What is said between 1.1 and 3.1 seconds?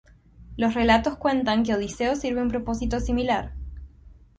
cuentan que Odiseo sirve un propósito